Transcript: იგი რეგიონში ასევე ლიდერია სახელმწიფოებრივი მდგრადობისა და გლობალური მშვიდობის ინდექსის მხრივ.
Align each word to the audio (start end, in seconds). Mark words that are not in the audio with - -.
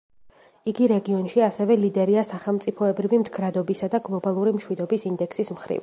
იგი 0.71 0.87
რეგიონში 0.91 1.43
ასევე 1.47 1.77
ლიდერია 1.83 2.25
სახელმწიფოებრივი 2.29 3.21
მდგრადობისა 3.25 3.93
და 3.97 4.01
გლობალური 4.09 4.57
მშვიდობის 4.59 5.11
ინდექსის 5.13 5.59
მხრივ. 5.61 5.79